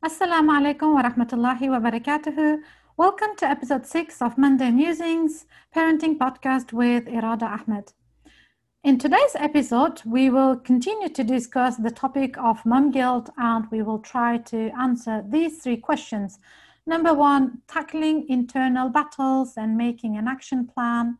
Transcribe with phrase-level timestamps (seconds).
[0.00, 2.62] Assalamu alaikum wa rahmatullahi wa barakatuhu.
[2.96, 5.44] Welcome to episode 6 of Monday Musings,
[5.74, 7.92] parenting podcast with Iroda Ahmed.
[8.84, 13.82] In today's episode, we will continue to discuss the topic of mum guilt and we
[13.82, 16.38] will try to answer these three questions.
[16.86, 21.18] Number one, tackling internal battles and making an action plan.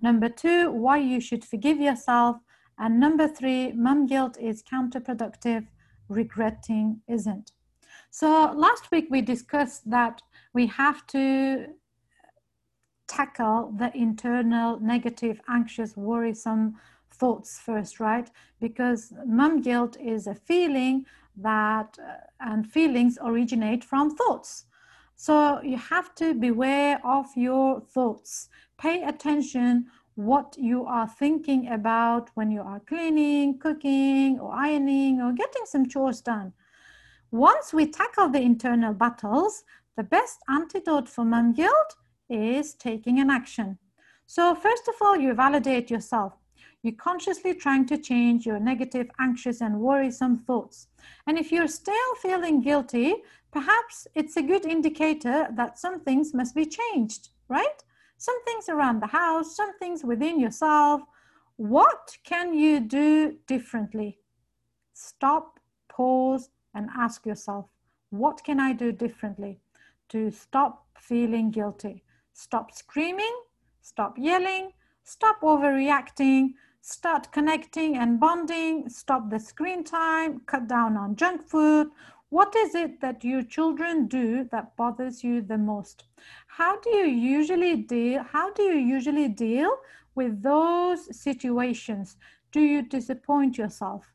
[0.00, 2.36] Number two, why you should forgive yourself.
[2.78, 5.66] And number three, mum guilt is counterproductive,
[6.08, 7.50] regretting isn't.
[8.14, 10.20] So last week we discussed that
[10.52, 11.68] we have to
[13.08, 16.76] tackle the internal negative, anxious, worrisome
[17.10, 18.30] thoughts first, right?
[18.60, 21.06] Because mum guilt is a feeling
[21.38, 24.66] that, uh, and feelings originate from thoughts.
[25.16, 28.50] So you have to beware of your thoughts.
[28.76, 35.32] Pay attention what you are thinking about when you are cleaning, cooking, or ironing, or
[35.32, 36.52] getting some chores done.
[37.32, 39.64] Once we tackle the internal battles,
[39.96, 41.96] the best antidote for mum guilt
[42.28, 43.78] is taking an action.
[44.26, 46.34] So, first of all, you validate yourself.
[46.82, 50.88] You're consciously trying to change your negative, anxious, and worrisome thoughts.
[51.26, 53.14] And if you're still feeling guilty,
[53.50, 57.82] perhaps it's a good indicator that some things must be changed, right?
[58.18, 61.00] Some things around the house, some things within yourself.
[61.56, 64.18] What can you do differently?
[64.92, 67.66] Stop, pause, and ask yourself,
[68.10, 69.60] what can I do differently
[70.10, 72.02] to stop feeling guilty?
[72.32, 73.34] Stop screaming,
[73.80, 74.72] stop yelling,
[75.04, 81.88] stop overreacting, start connecting and bonding, stop the screen time, cut down on junk food.
[82.28, 86.04] What is it that your children do that bothers you the most?
[86.46, 89.76] How do you usually deal how do you usually deal
[90.14, 92.16] with those situations?
[92.50, 94.12] Do you disappoint yourself?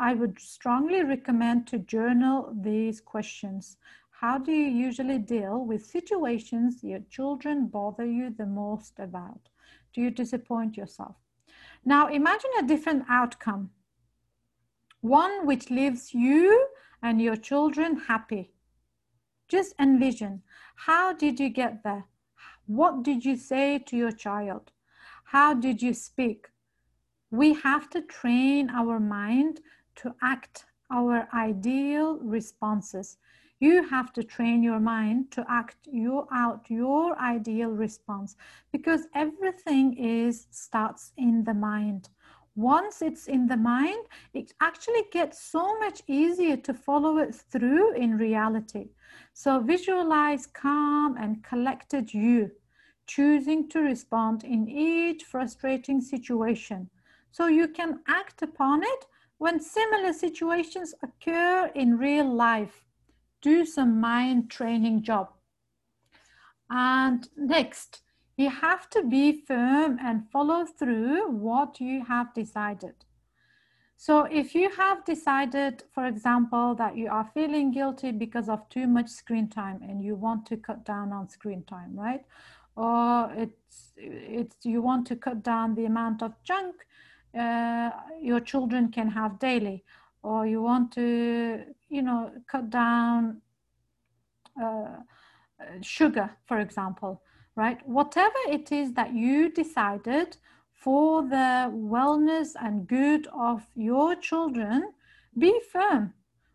[0.00, 3.78] I would strongly recommend to journal these questions.
[4.20, 9.48] How do you usually deal with situations your children bother you the most about?
[9.92, 11.16] Do you disappoint yourself?
[11.84, 13.70] Now imagine a different outcome,
[15.00, 16.68] one which leaves you
[17.02, 18.52] and your children happy.
[19.48, 20.42] Just envision
[20.76, 22.04] how did you get there?
[22.66, 24.70] What did you say to your child?
[25.24, 26.46] How did you speak?
[27.30, 29.60] We have to train our mind
[29.98, 33.18] to act our ideal responses.
[33.60, 38.36] You have to train your mind to act your out your ideal response
[38.72, 42.08] because everything is starts in the mind.
[42.54, 44.04] Once it's in the mind,
[44.34, 48.88] it actually gets so much easier to follow it through in reality.
[49.32, 52.50] So visualize calm and collected you,
[53.06, 56.90] choosing to respond in each frustrating situation.
[57.30, 59.06] So you can act upon it
[59.38, 62.84] when similar situations occur in real life,
[63.40, 65.28] do some mind training job.
[66.70, 68.02] And next,
[68.36, 72.94] you have to be firm and follow through what you have decided.
[73.96, 78.86] So if you have decided, for example, that you are feeling guilty because of too
[78.86, 82.24] much screen time and you want to cut down on screen time, right?
[82.76, 86.76] Or it's, it's you want to cut down the amount of junk
[87.36, 87.90] uh,
[88.20, 89.84] your children can have daily
[90.22, 93.40] or you want to you know cut down
[94.62, 94.98] uh,
[95.82, 97.22] sugar for example
[97.58, 97.80] right?
[97.88, 100.36] Whatever it is that you decided
[100.72, 104.92] for the wellness and good of your children
[105.36, 106.14] be firm.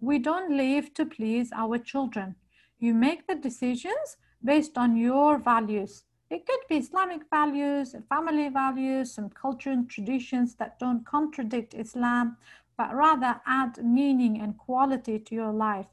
[0.00, 2.36] We don't live to please our children.
[2.78, 9.12] You make the decisions based on your values it could be Islamic values, family values,
[9.12, 12.36] some culture and traditions that don't contradict Islam,
[12.76, 15.86] but rather add meaning and quality to your life.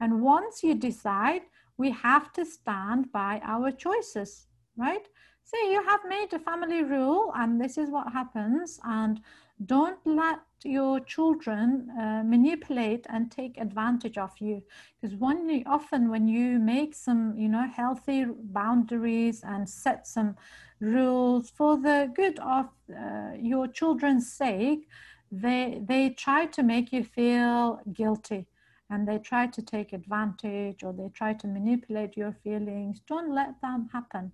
[0.00, 1.42] And once you decide,
[1.76, 4.46] we have to stand by our choices,
[4.78, 5.06] right?
[5.48, 9.20] Say you have made a family rule and this is what happens, and
[9.64, 14.64] don't let your children uh, manipulate and take advantage of you.
[15.00, 20.34] Because when you, often when you make some you know healthy boundaries and set some
[20.80, 24.88] rules for the good of uh, your children's sake
[25.30, 28.46] they they try to make you feel guilty
[28.90, 33.00] and they try to take advantage or they try to manipulate your feelings.
[33.06, 34.32] Don't let them happen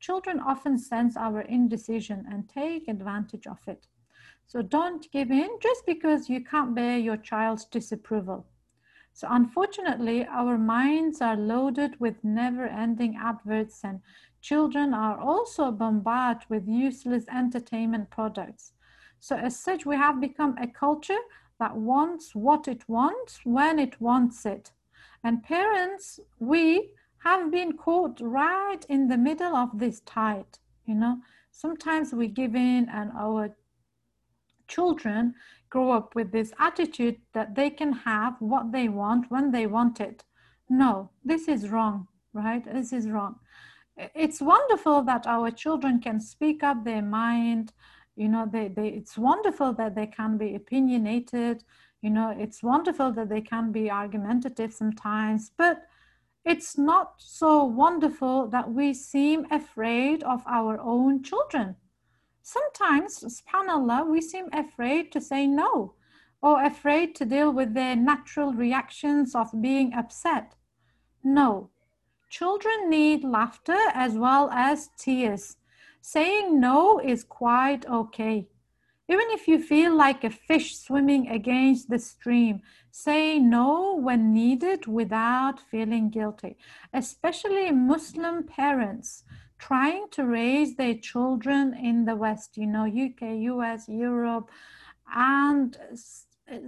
[0.00, 3.86] children often sense our indecision and take advantage of it
[4.50, 8.46] so don't give in just because you can't bear your child's disapproval.
[9.12, 14.00] So unfortunately, our minds are loaded with never-ending adverts and
[14.40, 18.72] children are also bombarded with useless entertainment products.
[19.20, 21.22] So as such, we have become a culture
[21.60, 24.72] that wants what it wants when it wants it.
[25.22, 30.58] And parents, we have been caught right in the middle of this tide.
[30.86, 31.18] You know,
[31.50, 33.56] sometimes we give in and our
[34.68, 35.34] children
[35.68, 40.00] grow up with this attitude that they can have what they want when they want
[40.00, 40.24] it.
[40.68, 42.64] No, this is wrong, right?
[42.64, 43.36] This is wrong.
[43.96, 47.72] It's wonderful that our children can speak up their mind.
[48.16, 51.64] You know, they, they it's wonderful that they can be opinionated.
[52.00, 55.82] You know, it's wonderful that they can be argumentative sometimes, but
[56.44, 61.76] it's not so wonderful that we seem afraid of our own children
[62.50, 65.94] sometimes, subhanAllah, we seem afraid to say no
[66.42, 70.54] or afraid to deal with their natural reactions of being upset.
[71.22, 71.70] No,
[72.30, 75.56] children need laughter as well as tears.
[76.00, 78.48] Saying no is quite okay.
[79.10, 82.62] Even if you feel like a fish swimming against the stream,
[82.92, 86.56] say no when needed without feeling guilty.
[86.92, 89.24] Especially Muslim parents
[89.58, 93.22] trying to raise their children in the West, you know, UK,
[93.52, 94.48] US, Europe,
[95.12, 95.76] and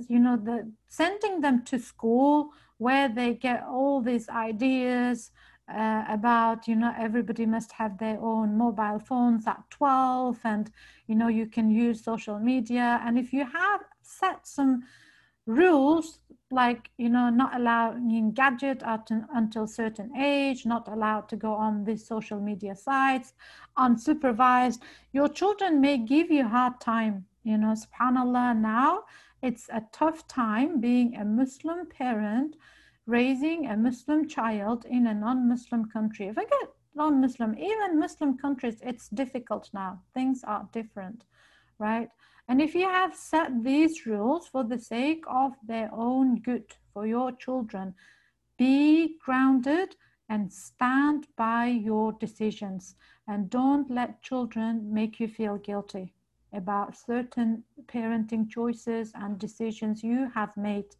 [0.09, 5.31] you know, the sending them to school where they get all these ideas
[5.69, 10.71] uh, about, you know, everybody must have their own mobile phones at 12, and
[11.07, 14.83] you know, you can use social media, and if you have set some
[15.47, 16.21] rules
[16.53, 21.53] like you know not allowing gadget at an, until certain age not allowed to go
[21.53, 23.33] on these social media sites
[23.77, 24.79] unsupervised
[25.13, 29.03] your children may give you hard time you know subhanallah now
[29.43, 32.55] it's a tough time being a muslim parent
[33.07, 36.29] raising a muslim child in a non-muslim country.
[36.29, 40.01] Forget non-muslim even muslim countries it's difficult now.
[40.15, 41.25] Things are different
[41.83, 42.09] right?
[42.49, 47.07] And if you have set these rules for the sake of their own good for
[47.07, 47.95] your children,
[48.59, 49.97] be grounded
[50.29, 52.95] and stand by your decisions.
[53.29, 56.15] And don't let children make you feel guilty
[56.53, 60.97] about certain parenting choices and decisions you have made.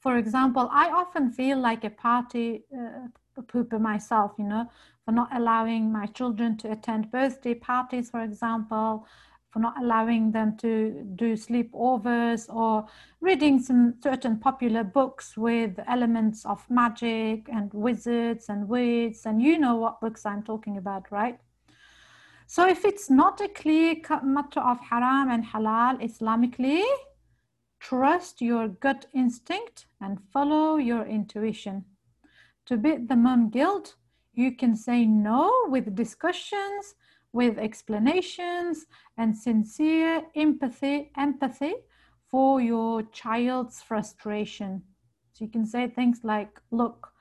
[0.00, 3.08] For example, I often feel like a party uh,
[3.42, 4.70] pooper myself, you know,
[5.04, 9.06] for not allowing my children to attend birthday parties, for example,
[9.50, 12.86] for not allowing them to do sleepovers or
[13.20, 19.58] reading some certain popular books with elements of magic and wizards and wits and you
[19.58, 21.38] know what books I'm talking about, right?
[22.46, 26.84] So if it's not a clear matter of haram and halal Islamically,
[27.80, 31.84] trust your gut instinct and follow your intuition.
[32.66, 33.96] To beat the mum guilt,
[34.32, 36.94] you can say no with discussions
[37.32, 38.86] with explanations
[39.16, 41.74] and sincere empathy, empathy
[42.28, 44.82] for your child's frustration.
[45.32, 47.12] So you can say things like, look,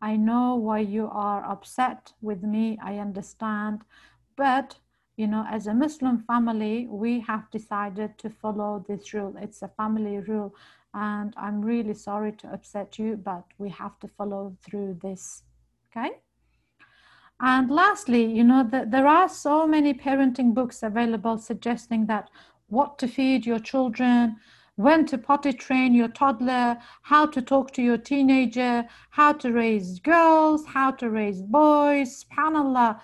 [0.00, 2.78] I know why you are upset with me.
[2.82, 3.82] I understand.
[4.36, 4.76] But,
[5.18, 9.34] you know, as a Muslim family, we have decided to follow this rule.
[9.42, 10.54] It's a family rule.
[10.94, 15.42] And I'm really sorry to upset you, but we have to follow through this.
[15.90, 16.10] Okay?
[17.40, 22.30] And lastly, you know, the, there are so many parenting books available suggesting that
[22.68, 24.36] what to feed your children,
[24.76, 29.98] when to potty train your toddler, how to talk to your teenager, how to raise
[29.98, 33.00] girls, how to raise boys, subhanAllah,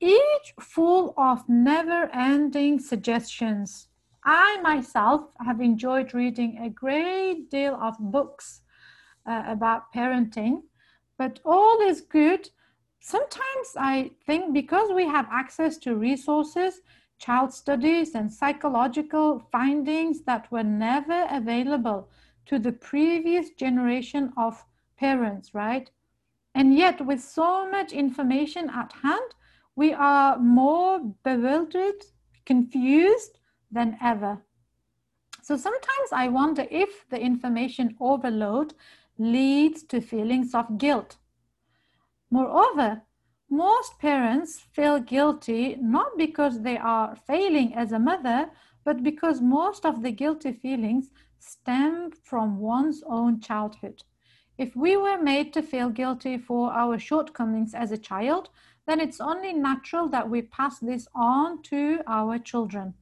[0.00, 3.88] each full of never ending suggestions.
[4.24, 8.62] I myself have enjoyed reading a great deal of books
[9.24, 10.62] uh, about parenting,
[11.16, 12.50] but all is good
[13.06, 16.80] Sometimes I think because we have access to resources,
[17.18, 22.08] child studies, and psychological findings that were never available
[22.46, 24.66] to the previous generation of
[24.98, 25.88] parents, right?
[26.52, 29.36] And yet, with so much information at hand,
[29.76, 32.04] we are more bewildered,
[32.44, 33.38] confused
[33.70, 34.42] than ever.
[35.42, 38.74] So sometimes I wonder if the information overload
[39.18, 41.18] leads to feelings of guilt
[42.30, 43.02] Moreover,
[43.48, 48.50] most parents feel guilty not because they are failing as a mother,
[48.84, 54.02] but because most of the guilty feelings stem from one's own childhood.
[54.58, 58.50] If we were made to feel guilty for our shortcomings as a child,
[58.86, 62.94] then it's only natural that we pass this on to our children.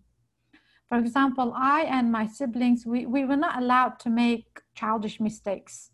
[0.89, 5.91] For example, I and my siblings, we, we were not allowed to make childish mistakes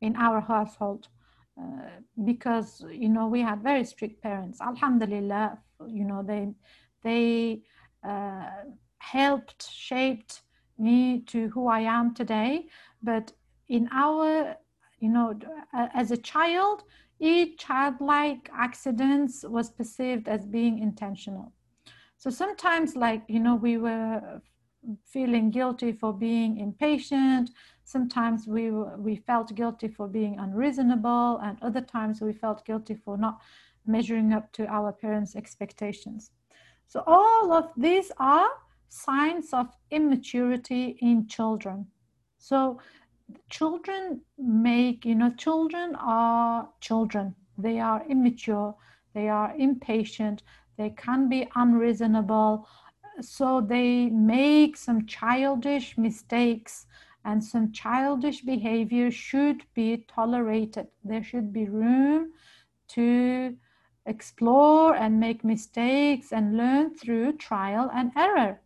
[0.00, 1.08] in our household.
[1.60, 1.88] Uh,
[2.24, 6.46] because you know we had very strict parents alhamdulillah you know they
[7.02, 7.60] they
[8.08, 8.46] uh,
[8.98, 10.42] helped shaped
[10.78, 12.68] me to who i am today
[13.02, 13.32] but
[13.68, 14.56] in our
[15.00, 15.38] you know,
[15.72, 16.84] as a child,
[17.18, 21.52] each childlike accidents was perceived as being intentional.
[22.16, 24.40] So sometimes, like, you know, we were
[25.04, 27.50] feeling guilty for being impatient.
[27.84, 33.16] Sometimes we, we felt guilty for being unreasonable, and other times we felt guilty for
[33.16, 33.40] not
[33.86, 36.30] measuring up to our parents' expectations.
[36.86, 38.48] So, all of these are
[38.88, 41.86] signs of immaturity in children.
[42.38, 42.80] So,
[43.50, 47.34] children make, you know, children are children.
[47.56, 48.74] They are immature,
[49.14, 50.42] they are impatient,
[50.76, 52.68] they can be unreasonable.
[53.20, 56.86] So, they make some childish mistakes
[57.24, 60.86] and some childish behavior should be tolerated.
[61.04, 62.32] There should be room
[62.88, 63.56] to
[64.06, 68.60] explore and make mistakes and learn through trial and error.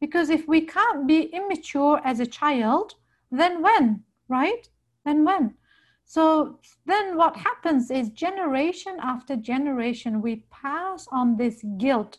[0.00, 2.96] Because if we can't be immature as a child,
[3.38, 4.68] then when, right?
[5.04, 5.54] Then when?
[6.04, 12.18] So then what happens is generation after generation, we pass on this guilt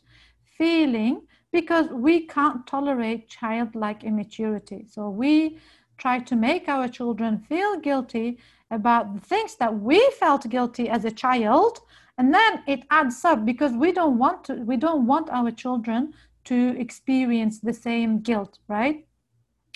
[0.58, 4.86] feeling because we can't tolerate childlike immaturity.
[4.90, 5.60] So we
[5.98, 8.38] try to make our children feel guilty
[8.72, 11.80] about the things that we felt guilty as a child
[12.18, 16.14] and then it adds up because we don't want to we don't want our children
[16.44, 19.06] to experience the same guilt right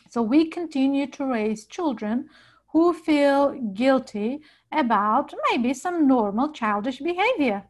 [0.10, 2.28] so we continue to raise children
[2.72, 7.64] who feel guilty about maybe some normal childish behavior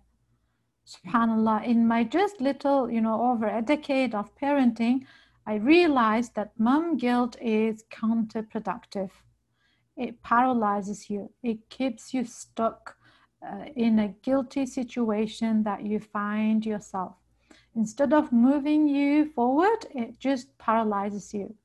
[0.86, 5.06] subhanallah in my just little you know over a decade of parenting
[5.46, 9.12] i realized that mom guilt is counterproductive
[9.96, 12.96] it paralyzes you it keeps you stuck
[13.42, 17.16] uh, in a guilty situation that you find yourself.
[17.76, 21.56] Instead of moving you forward, it just paralyzes you.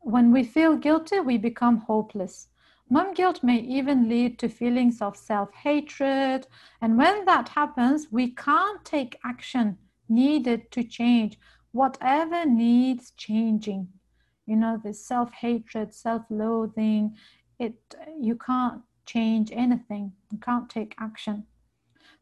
[0.00, 2.48] When we feel guilty, we become hopeless.
[2.88, 6.46] Mom guilt may even lead to feelings of self hatred.
[6.80, 9.78] And when that happens, we can't take action
[10.08, 11.38] needed to change
[11.72, 13.88] whatever needs changing.
[14.46, 17.16] You know, the self hatred, self loathing,
[17.58, 21.46] it you can't change anything, you can't take action.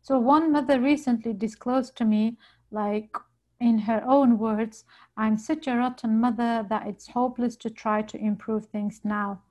[0.02, 2.36] So, one mother recently disclosed to me,
[2.70, 3.16] like
[3.60, 4.84] in her own words,
[5.16, 9.42] I'm such a rotten mother that it's hopeless to try to improve things now.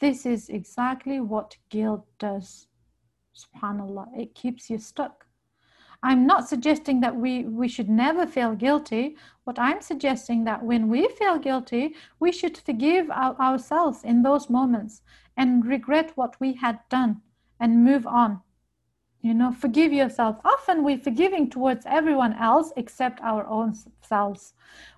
[0.00, 2.66] This is exactly what guilt does.
[3.34, 5.26] Subhanallah, it keeps you stuck.
[6.02, 9.16] I'm not suggesting that we, we should never feel guilty,
[9.46, 14.50] but I'm suggesting that when we feel guilty, we should forgive our, ourselves in those
[14.50, 15.00] moments
[15.36, 17.22] and regret what we had done
[17.58, 18.42] and move on.
[19.24, 20.36] You know, forgive yourself.
[20.44, 24.52] Often we're forgiving towards everyone else except our own selves.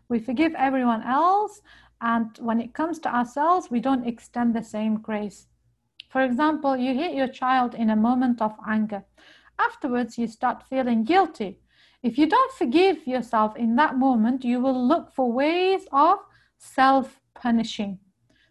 [0.08, 1.62] We forgive everyone else,
[2.00, 5.46] and when it comes to ourselves, we don't extend the same grace.
[6.10, 9.04] For example, you hit your child in a moment of anger
[9.58, 11.60] afterwards you start feeling guilty.
[12.02, 16.18] If you don't forgive yourself in that moment, you will look for ways of
[16.58, 17.98] self punishing.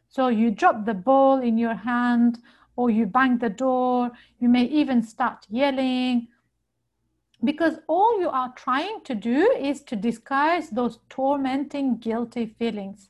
[0.10, 2.39] So you drop the ball in your hand
[2.75, 6.27] or you bang the door, you may even start yelling.
[7.44, 13.10] Because all you are trying to do is to disguise those tormenting, guilty feelings.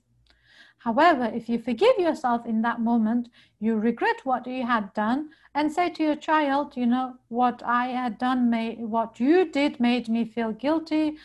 [0.80, 3.30] However, if you forgive yourself in that moment,
[3.60, 7.88] you regret what you had done and say to your child, you know, what I
[7.88, 11.18] had done, made, what you did made me feel guilty,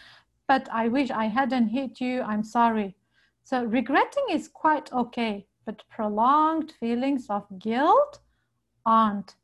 [0.47, 2.23] but I wish I hadn't hit you.
[2.23, 2.97] I'm sorry.
[3.45, 8.21] So regretting is quite okay, but prolonged feelings of guilt
[8.87, 9.35] aren't.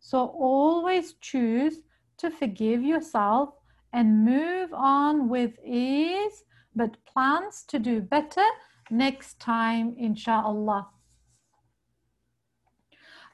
[0.00, 1.80] So always choose
[2.18, 3.54] to forgive yourself
[3.92, 6.44] and move on with ease,
[6.74, 8.44] but plans to do better
[8.90, 10.88] next time, inshallah.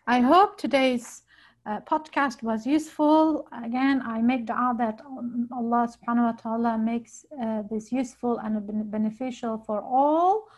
[0.06, 1.22] I hope today's
[1.66, 3.48] uh, podcast was useful.
[3.64, 5.00] Again, I make dua that
[5.50, 10.48] Allah subhanahu wa ta'ala makes uh, this useful and beneficial for all.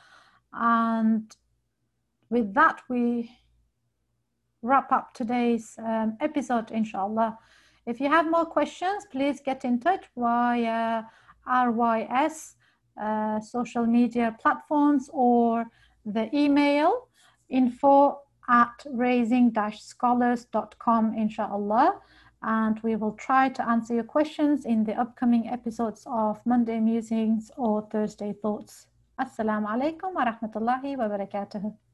[0.52, 1.34] And
[2.28, 3.30] with that, we
[4.66, 7.38] wrap up today's um, episode, inshallah.
[7.86, 11.04] If you have more questions, please get in touch via
[11.48, 12.56] RYS
[13.00, 15.66] uh, social media platforms or
[16.04, 17.08] the email
[17.48, 22.00] info at raising-scholars.com inshallah
[22.42, 27.50] and we will try to answer your questions in the upcoming episodes of Monday Musings
[27.56, 28.86] or Thursday Thoughts.
[29.20, 31.85] Assalamu alaikum wa rahmatullahi wa barakatuh.